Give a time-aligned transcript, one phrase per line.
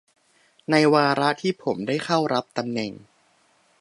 [0.71, 2.91] ในวาระที่ผมได้เข้ารับตำแหน่ง